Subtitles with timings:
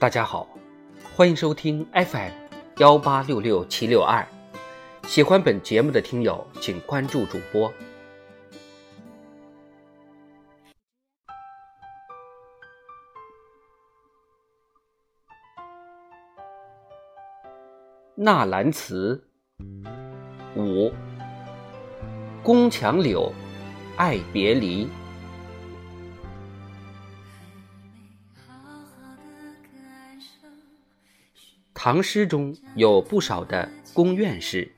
[0.00, 0.46] 大家好，
[1.12, 2.30] 欢迎收听 FM
[2.76, 4.24] 幺八六六七六二。
[5.08, 7.72] 喜欢本节目的听友，请关注主播。
[18.14, 19.28] 纳兰词
[20.54, 20.92] 五，
[22.44, 23.32] 宫墙柳，
[23.96, 24.88] 爱别离。
[31.80, 34.68] 唐诗中有不少的宫苑诗，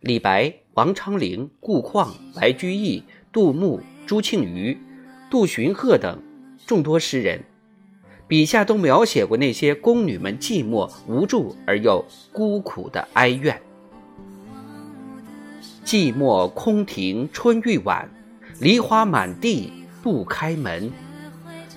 [0.00, 4.78] 李白、王昌龄、顾况、白居易、杜牧、朱庆余、
[5.30, 6.22] 杜荀鹤等
[6.66, 7.42] 众多诗人，
[8.28, 13.58] 笔下都描写过那些宫女们寂寞无助而又孤苦的哀怨。
[15.82, 18.06] 寂寞空庭春欲晚，
[18.60, 20.92] 梨花满地不开门。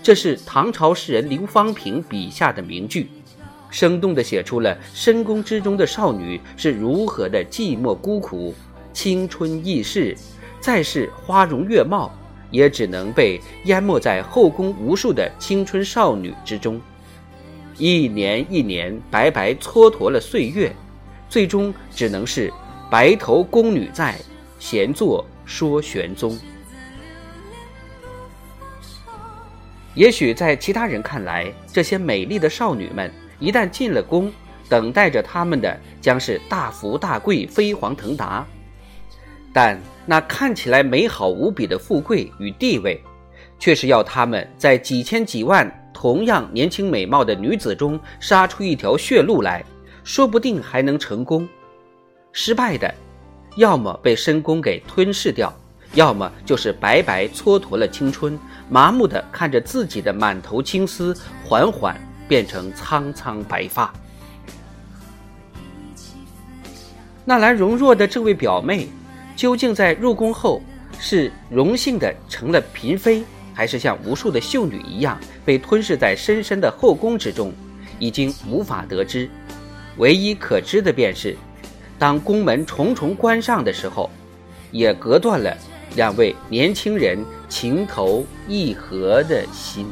[0.03, 3.07] 这是唐朝诗人刘方平笔下的名句。
[3.69, 8.53] 生动地写出了深宫之中的少女是如何的寂寞孤苦，
[8.93, 10.15] 青春易逝，
[10.59, 12.11] 再是花容月貌，
[12.49, 16.79] 也只能被淹没在后宫无数的青春少女之中。
[17.77, 20.73] 一年一年白白蹉跎了岁月，
[21.29, 22.52] 最终只能是
[22.89, 24.17] 白头宫女在，
[24.57, 26.35] 闲坐说玄宗。
[29.93, 33.11] 也许在其他人看来，这些美丽的少女们。
[33.39, 34.31] 一旦进了宫，
[34.67, 38.45] 等待着他们的将是大富大贵、飞黄腾达。
[39.53, 43.02] 但那看起来美好无比的富贵与地位，
[43.58, 49.63] 却是要他们在几千几万同样年轻美貌的女子中杀出一条血路来，
[50.03, 51.47] 说不定还能成功。
[52.31, 52.93] 失败的，
[53.55, 55.52] 要么被深宫给吞噬掉，
[55.93, 58.38] 要么就是白白蹉跎了青春，
[58.69, 61.99] 麻木地看着自己的满头青丝缓缓。
[62.27, 63.93] 变成苍苍白发。
[67.26, 68.88] 纳兰容若的这位表妹，
[69.36, 70.61] 究竟在入宫后
[70.99, 73.23] 是荣幸的成了嫔妃，
[73.54, 77.52] 还是像无数的秀女一样被吞噬在深深的后宫之中，
[77.99, 79.30] 已经无法得知。
[79.98, 81.36] 唯一可知的便是，
[81.99, 84.10] 当宫门重重关上的时候，
[84.71, 85.55] 也隔断了
[85.95, 87.17] 两位年轻人
[87.49, 89.87] 情投意合的心。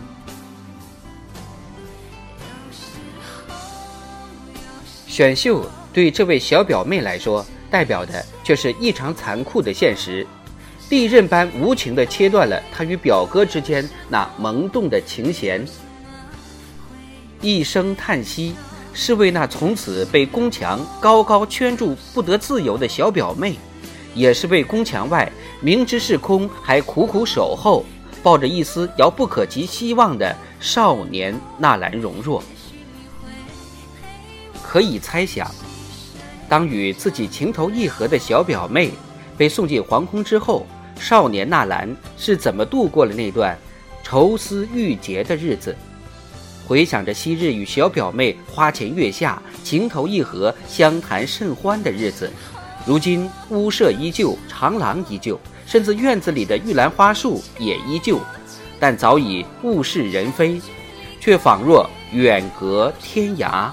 [5.16, 10.28] 选秀对这位小表妹来说，代表的却是异常残酷的现实，
[10.90, 15.66] 利刃般无情地切断了她与表哥之间那萌动的情弦。
[17.40, 18.56] 一声叹息，
[18.94, 23.56] 是为那从此被宫墙高高圈住不得自由的小表妹，
[24.14, 27.86] 也是为宫墙外明知是空还苦苦守候、
[28.22, 32.44] 抱着一丝遥不可及希望的少年纳兰容若。
[34.76, 35.50] 可以猜想，
[36.50, 38.92] 当与自己情投意合的小表妹
[39.38, 40.68] 被送进皇宫之后，
[41.00, 43.58] 少年纳兰是怎么度过了那段
[44.04, 45.74] 愁思郁结的日子？
[46.68, 52.30] 回想着昔日与小表妹花前月下、情投意合、相谈甚欢的日子，
[52.86, 58.20] 如今屋舍依旧，长廊依旧，甚至院子里的玉兰花树也依旧，
[58.78, 60.60] 但早已物是人非，
[61.22, 63.72] 却仿若远隔天涯。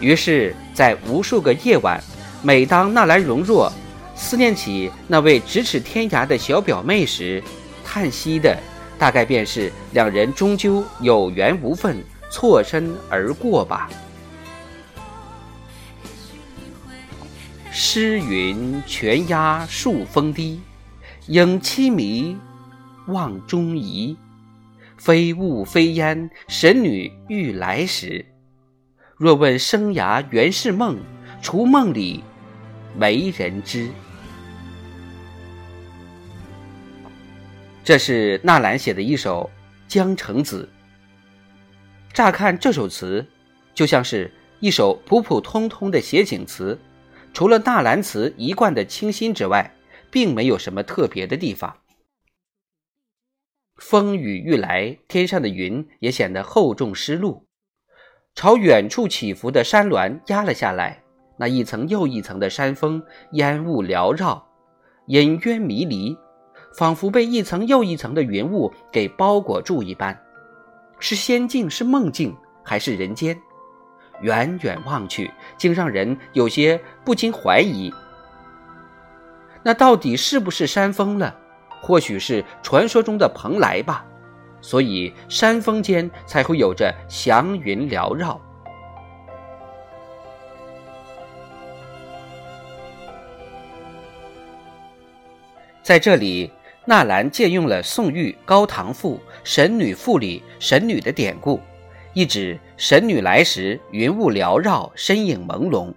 [0.00, 2.02] 于是，在无数个夜晚，
[2.42, 3.70] 每当纳兰容若
[4.16, 7.42] 思念起那位咫尺天涯的小表妹时，
[7.84, 8.58] 叹息的
[8.98, 13.90] 大概便是两人终究有缘无分，错身而过吧。
[17.70, 20.60] 诗云：“泉压数峰低，
[21.26, 22.36] 影凄迷
[23.06, 24.16] 望中移。
[24.96, 28.24] 非雾非烟，神女欲来时。”
[29.20, 30.98] 若问生涯原是梦，
[31.42, 32.24] 除梦里
[32.96, 33.90] 没人知。
[37.84, 39.50] 这是纳兰写的一首
[39.92, 40.66] 《江城子》。
[42.14, 43.26] 乍看这首词，
[43.74, 46.78] 就像是一首普普通通的写景词，
[47.34, 49.76] 除了纳兰词一贯的清新之外，
[50.10, 51.76] 并没有什么特别的地方。
[53.76, 57.42] 风雨欲来，天上的云也显得厚重湿漉。
[58.34, 61.02] 朝远处起伏的山峦压了下来，
[61.36, 64.46] 那一层又一层的山峰，烟雾缭绕，
[65.06, 66.16] 隐约迷离，
[66.76, 70.18] 仿佛被一层又一层的云雾给包裹住一般。
[70.98, 73.38] 是仙境，是梦境，还是人间？
[74.22, 77.92] 远远望去，竟让人有些不禁怀疑：
[79.62, 81.36] 那到底是不是山峰了？
[81.82, 84.04] 或许是传说中的蓬莱吧？
[84.60, 88.40] 所以山峰间才会有着祥云缭绕。
[95.82, 96.50] 在这里，
[96.84, 101.58] 纳兰借用了宋玉《高唐赋》“神女赋”里神女的典故，
[102.12, 105.92] 意指神女来时云雾缭绕，身影朦胧，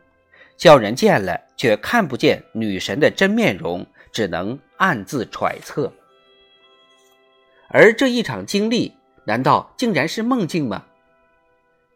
[0.57, 5.91] 叫人见了却看不见女神的真面容，只能暗自揣测。
[7.73, 8.93] 而这一场经历，
[9.25, 10.85] 难道竟然是梦境吗？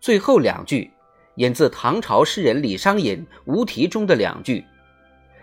[0.01, 0.89] 最后两句
[1.35, 4.65] 引自唐朝诗人李商隐《无题》中的两句：“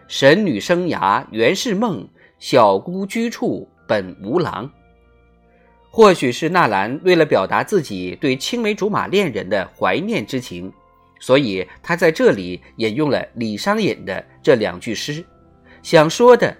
[0.08, 2.08] 神女生涯原是梦，
[2.40, 4.68] 小姑居处本无郎。”
[5.88, 10.72] 或许是纳兰为了表达自己对青梅竹马恋人的怀念之情，
[11.20, 15.24] 所以他在这里引用了李商隐的这两句诗，
[15.80, 16.56] 想说的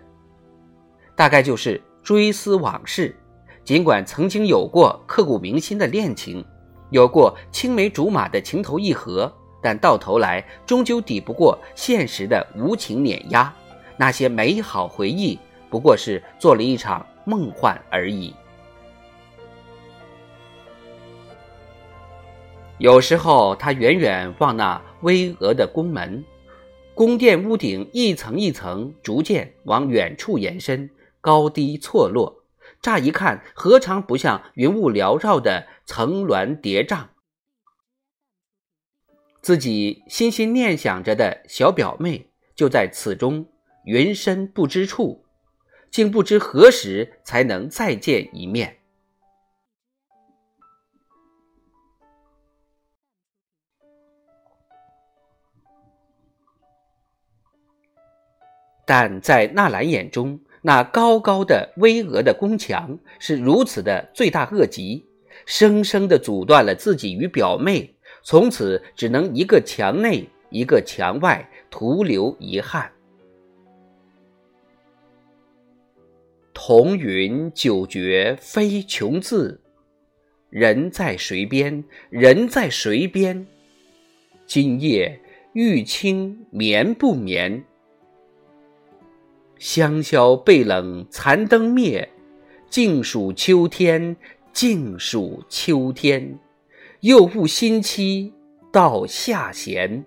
[1.17, 3.13] 大概就是追思往事。
[3.65, 6.45] 尽管曾经有过刻骨铭心的恋情，
[6.91, 9.33] 有过青梅竹马的情投意合，
[9.63, 13.51] 但到头来终究抵不过现实的无情碾压。
[13.97, 15.39] 那些美好回忆
[15.71, 18.35] 不过是做了一场梦幻而已。
[22.77, 26.23] 有时候，他远远望那巍峨的宫门，
[26.93, 30.91] 宫殿屋顶一层一层逐渐往远处延伸，
[31.23, 32.44] 高低错落。
[32.85, 37.07] 乍一看，何尝不像云雾缭绕的层峦叠嶂？
[39.41, 43.51] 自己心心念想着的小表妹，就在此中
[43.87, 45.25] 云深不知处，
[45.91, 48.81] 竟不知何时才能再见一面。
[58.85, 65.05] 但在纳兰眼中，那高高的、巍峨的宫墙是如此的罪大恶极，
[65.45, 72.91] 生生的阻断了自己与表妹，从此只能一个墙内，一个墙外，徒留遗憾。
[76.55, 79.61] 彤云九绝非穷字，
[80.49, 81.85] 人在谁边？
[82.09, 83.47] 人在谁边？
[84.47, 85.21] 今夜
[85.53, 87.63] 玉清眠不眠？
[89.65, 92.07] 香消被冷残灯灭，
[92.69, 94.15] 静数秋天，
[94.53, 96.39] 静数秋天，
[97.01, 98.31] 又误新期
[98.71, 100.05] 到下弦。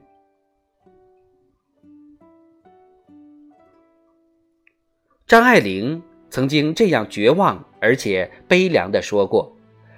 [5.26, 9.52] 张爱玲曾经这样绝望而且悲凉的说过：“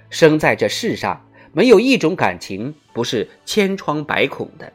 [0.08, 1.22] 生在这世上，
[1.52, 4.72] 没有一种感情不是千疮百孔的。”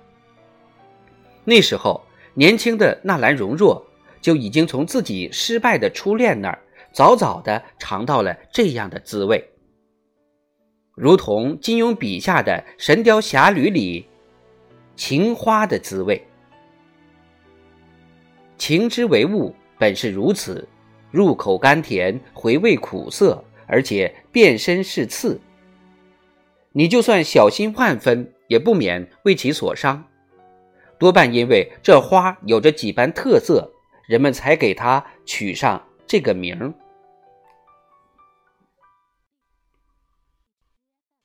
[1.44, 2.04] 那时候，
[2.36, 3.84] 年轻的纳兰容若。
[4.26, 6.60] 就已经从自己失败的初恋那儿
[6.92, 9.48] 早早的尝到了这样的滋味，
[10.96, 14.08] 如同金庸笔下的《神雕侠侣》里
[14.96, 16.20] 情花的滋味。
[18.58, 20.68] 情之为物，本是如此，
[21.12, 25.40] 入口甘甜，回味苦涩，而且变身是刺。
[26.72, 30.04] 你就算小心万分，也不免为其所伤。
[30.98, 33.72] 多半因为这花有着几般特色。
[34.08, 36.74] 人们才给他取上这个名儿。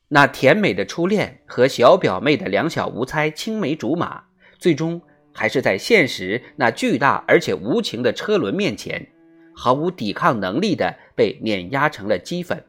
[0.08, 4.24] 那甜美的初恋和小表妹的两小无猜、青梅竹马，
[4.58, 5.00] 最终
[5.32, 9.06] 还是在现实那巨大而且无情的车轮面前，
[9.54, 12.64] 毫无抵抗能力的被碾压成了齑粉，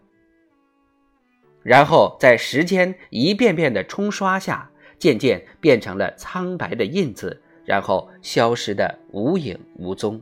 [1.64, 7.42] 然后在时间一遍遍的冲刷下，渐渐变成了苍白的印子。
[7.66, 10.22] 然后消失的无影无踪。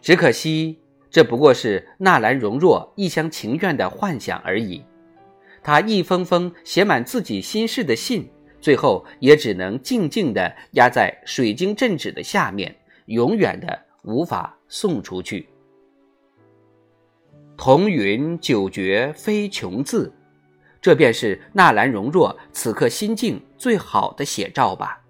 [0.00, 0.78] 只可惜，
[1.10, 4.82] 这不过是纳兰容若一厢情愿的幻想而已。
[5.62, 8.26] 他一封封写满自己心事的信，
[8.58, 12.74] 最后也只能静静的压在水晶镇纸的下面，
[13.06, 15.48] 永远的无法送出去。
[17.56, 20.10] 彤云九绝非穷字。
[20.88, 25.02] 这便是纳兰容若此刻心境最好的写照吧。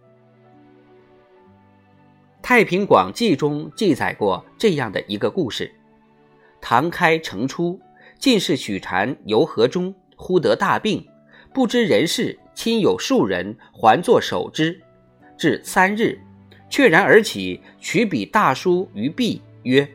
[2.42, 5.73] 《太平广记》中记载过这样的一个故事：
[6.61, 7.80] 唐开成初，
[8.18, 11.06] 进士许禅游河中，忽得大病，
[11.54, 14.82] 不知人事，亲友数人还坐守之，
[15.37, 16.18] 至三日，
[16.68, 19.88] 确然而起，取笔大书于壁，曰：“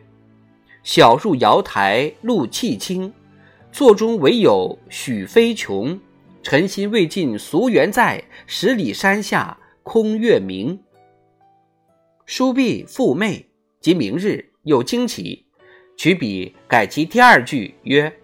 [0.81, 3.13] 小入瑶台，露气清。”
[3.73, 5.99] 座中唯有许飞琼，
[6.43, 10.79] 尘心未尽俗缘在，十里山下空月明。
[12.27, 13.45] 书毕复寐，
[13.79, 15.47] 即明日又惊起，
[15.97, 18.15] 取笔改其第二句曰：“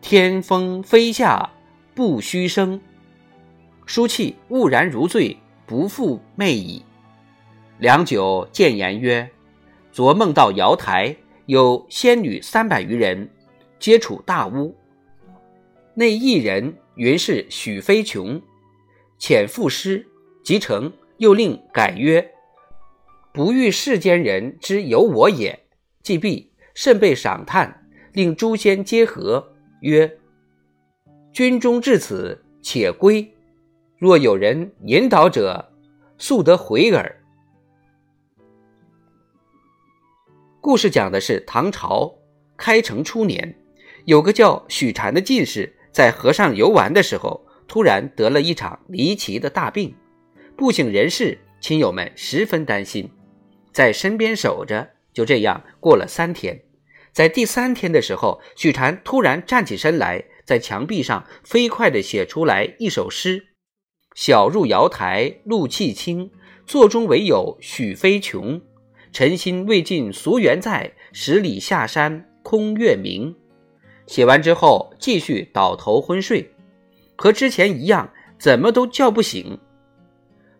[0.00, 1.50] 天风飞下
[1.94, 2.80] 不须生。”
[3.84, 6.82] 书气兀然如醉，不复寐矣。
[7.78, 9.28] 良久，见言曰
[9.92, 13.28] ：“昨梦到瑶台有仙女三百余人，
[13.78, 14.74] 皆处大屋。
[15.96, 18.42] 内一人云是许飞琼，
[19.18, 20.06] 遣赋诗，
[20.42, 22.32] 即成，又令改曰
[23.32, 25.66] ：‘不欲世间人知有我也。’
[26.02, 30.18] 既毕，甚被赏叹，令诸仙皆和，曰
[31.32, 33.32] ：‘军中至此，且归。’”
[33.96, 35.72] 若有人引导者，
[36.18, 37.20] 速得回耳。
[40.60, 42.12] 故事讲的是唐朝
[42.56, 43.56] 开成初年，
[44.04, 49.94] 有个叫许禅的进士，在河上游玩的时候，突然得了一场离奇的大病，
[50.56, 53.08] 不省人事，亲友们十分担心，
[53.72, 54.90] 在身边守着。
[55.12, 56.60] 就这样过了三天，
[57.12, 63.46] 在第三天的时候，许禅突然站起身来，在墙壁上飞快地写出来一首诗。
[64.16, 66.32] 小入瑶台露气清，
[66.66, 68.60] 座中唯有许飞琼。
[69.12, 73.36] 晨心未尽俗缘在，十里下山空月明。
[74.06, 76.50] 写完之后，继续倒头昏睡，
[77.16, 79.58] 和之前一样，怎么都叫不醒。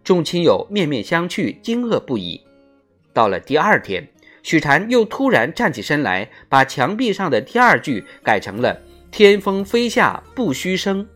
[0.02, 2.40] 众亲友面面相觑，惊愕不已。
[3.12, 4.06] 到了第二天，
[4.42, 8.78] 许禅又突然站起身来，把墙壁上的第二句改成了
[9.10, 11.06] “天风飞下不须生”。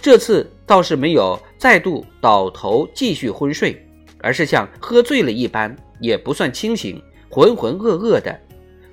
[0.00, 3.86] 这次倒是没有再度倒头继续昏睡，
[4.20, 8.38] 而是像喝醉了一般，也不算清醒，浑浑噩噩的。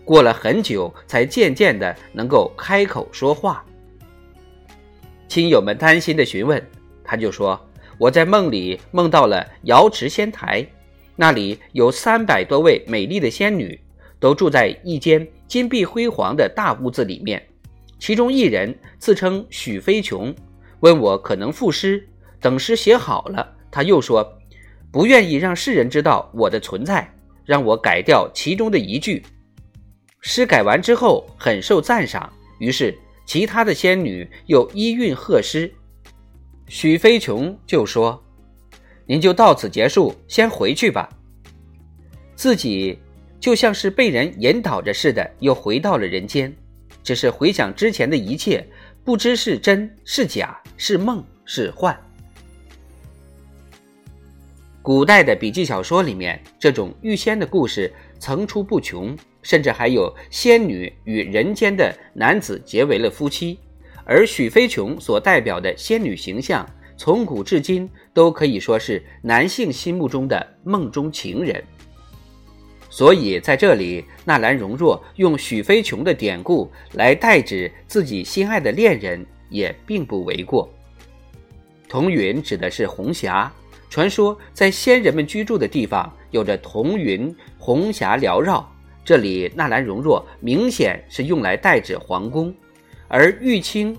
[0.03, 3.63] 过了很久，才渐渐的能够开口说话。
[5.27, 6.61] 亲友们担心的询问，
[7.03, 7.59] 他就说
[7.97, 10.65] ：“我在梦里梦到了瑶池仙台，
[11.15, 13.79] 那里有三百多位美丽的仙女，
[14.19, 17.41] 都住在一间金碧辉煌的大屋子里面，
[17.97, 20.33] 其中一人自称许飞琼。”
[20.81, 22.03] 问我可能赋诗，
[22.39, 24.27] 等诗写好了，他又说
[24.91, 27.07] 不愿意让世人知道我的存在，
[27.45, 29.23] 让我改掉其中的一句。
[30.21, 35.71] 诗改完之后很受赞赏，于是其他的仙女又依韵贺诗。
[36.67, 38.23] 许飞琼就说
[39.05, 41.09] ：“您就到此结束，先回去吧。”
[42.35, 42.97] 自己
[43.39, 46.55] 就像是被人引导着似的，又回到了人间，
[47.03, 48.65] 只是回想之前的一切。
[49.03, 51.99] 不知是真是假，是梦是幻。
[54.83, 63.59] 古代的笔记小说里面，这种遇仙的故事层出不穷，甚至还有仙女与人间的男子结为了夫妻。
[64.03, 66.67] 而许飞琼所代表的仙女形象，
[66.97, 71.63] 从古至今都可以说是男性心目中的梦中情人。
[72.89, 80.69] 所以在这里，纳兰容若用许飞琼的典故来代指自己心爱的恋人，也并不为过。
[81.87, 83.49] 彤云指的是红霞，
[83.89, 88.69] 传说在仙人们居住的地方有着彤云红霞缭绕。
[89.03, 92.53] 这里纳兰容若明显是用来代指皇宫，
[93.07, 93.97] 而玉清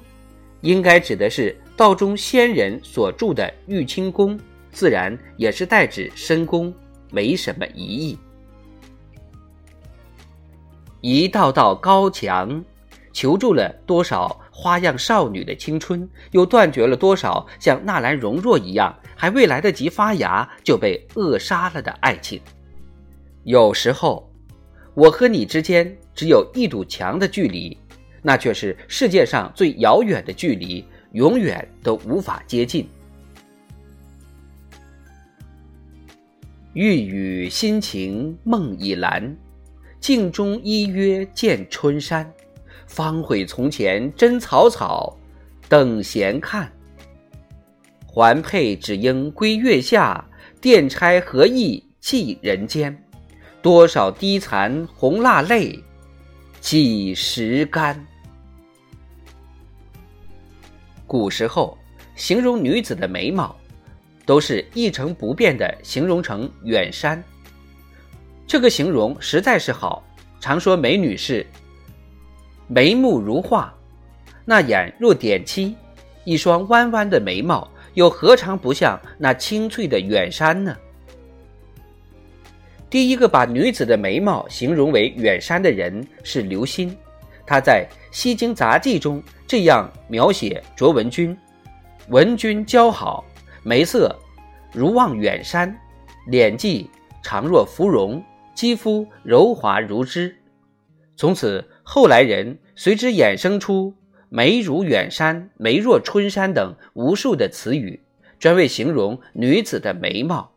[0.61, 4.39] 应该指的是道中仙人所住的玉清宫，
[4.71, 6.73] 自然也是代指深宫，
[7.11, 8.19] 没什么疑义。
[11.01, 12.65] 一道道高墙，
[13.13, 22.41] 求助了多少花样少女的青春，又断绝了多少像纳兰容若一样还未来得及发芽就被扼杀了的爱情。
[23.43, 24.32] 有时候，
[24.95, 27.77] 我和你之间只有一堵墙的距离，
[28.23, 32.89] 那却是世界上最遥远的距离，永远都无法接近。
[36.75, 39.35] 欲语心情梦已阑。
[40.01, 42.33] 镜中依约见春山，
[42.87, 45.17] 方悔从前真草草，
[45.69, 46.71] 等闲看。
[48.07, 50.29] 环佩只应归月下，
[50.61, 53.02] 电钗何意寄人间？
[53.63, 55.81] 多少低残红蜡泪，
[56.61, 58.05] 几时干？
[61.07, 61.79] 古时候
[62.17, 63.55] 形容女子的美貌，
[64.27, 67.23] 都是一成不变的形容成远山。
[68.49, 70.03] 这个形容实在是好，
[70.41, 71.47] 常说美女是
[72.67, 73.73] 眉目如画，
[74.45, 75.77] 那眼若点漆，
[76.25, 80.77] 一双弯弯的眉毛又何尝不像那青翠的远山呢？
[82.93, 86.95] 第一个把女子的眉毛形容为远山的人是刘歆，
[87.47, 91.35] 他在《西京杂记》中这样描写卓文君：
[92.11, 93.25] 文君姣好，
[93.63, 94.15] 眉色
[94.75, 95.75] 如望远山，
[96.27, 96.91] 脸际
[97.23, 98.23] 常若芙蓉。
[98.55, 100.37] 肌肤柔滑如脂。
[101.17, 103.95] 从此，后来人随之衍生出
[104.29, 108.03] “眉如远山”“眉若春山”等无数的词语，
[108.39, 110.52] 专为形容女子的眉毛。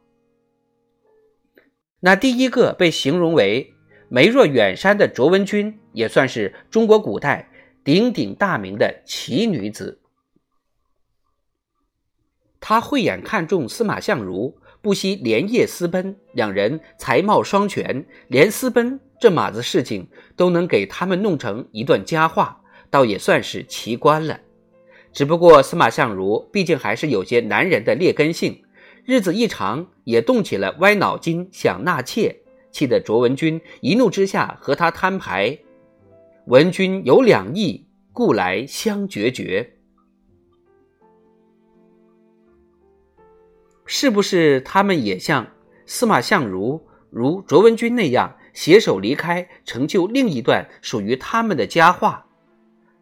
[2.05, 3.73] 那第一个被形容为
[4.09, 7.49] “眉若远山”的卓文君，也算是中国古代
[7.83, 9.99] 鼎鼎大名的奇女子。
[12.59, 24.39] 她慧眼看中司马相如，不惜连夜私奔，两人才貌双全，连私奔这码子事情都能给他们弄成一段佳话，倒也算是奇观了。
[25.11, 28.61] 只不过司马相如毕竟还是有些男人的劣根性。
[29.05, 32.35] 日子一长，也动起了歪脑筋，想纳妾，
[32.71, 35.59] 气得卓文君一怒之下和他摊牌。
[36.47, 39.77] 文君有两意，故来相决绝。
[43.85, 45.45] 是不是他们也像
[45.85, 52.25] 司马相如、如卓文君那样携手离开，成就另一段属于他们的佳话？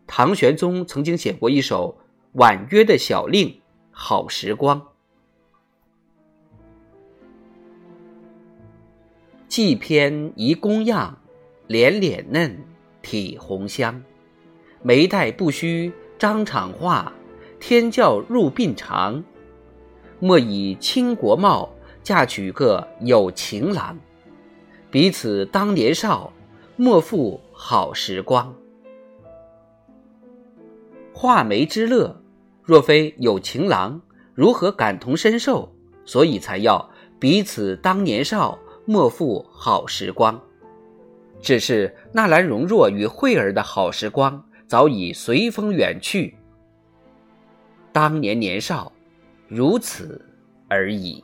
[0.06, 1.98] 唐玄宗曾经写过一首
[2.34, 3.48] 婉约的小令
[3.90, 4.82] 《好时光》。
[9.54, 11.16] 髻偏宜宫样，
[11.68, 12.58] 脸脸嫩，
[13.04, 14.02] 体红香。
[14.82, 17.14] 眉黛不须张场画，
[17.60, 19.24] 天教入鬓长。
[20.20, 21.70] 莫以倾国貌，
[22.02, 23.96] 嫁娶个有情郎。
[24.90, 26.34] 彼此当年少，
[26.76, 28.52] 莫负好时光。
[31.14, 32.20] 画眉之乐，
[32.64, 34.02] 若非有情郎，
[34.34, 35.72] 如何感同身受？
[36.06, 38.58] 所以才要彼此当年少。
[38.86, 40.42] 莫负好时光，
[41.42, 46.36] 只是纳兰容若与慧儿的好时光早已随风远去。
[47.92, 48.92] 当年年少，
[49.48, 50.24] 如此
[50.68, 51.24] 而已。